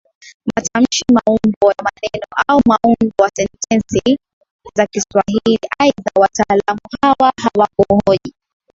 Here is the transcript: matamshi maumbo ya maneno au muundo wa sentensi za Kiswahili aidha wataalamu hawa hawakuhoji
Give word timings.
matamshi 0.55 1.03
maumbo 1.15 1.69
ya 1.77 1.83
maneno 1.83 2.25
au 2.47 2.59
muundo 2.65 3.15
wa 3.19 3.29
sentensi 3.35 4.19
za 4.75 4.87
Kiswahili 4.87 5.59
aidha 5.79 6.11
wataalamu 6.15 6.79
hawa 7.01 7.33
hawakuhoji 7.41 8.35